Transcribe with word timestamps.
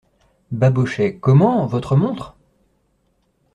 Babochet 0.51 1.19
Comment! 1.19 1.67
votre 1.67 1.95
montre? 1.95 2.35